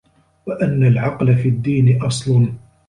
[0.45, 2.53] وَأَنَّ الْعَقْلَ فِي الدِّينِ أَصْلٌ